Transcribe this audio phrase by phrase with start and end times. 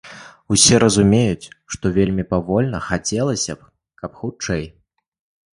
[0.53, 4.67] Усе разумеюць, што вельмі павольна, хацелася б, каб хутчэй.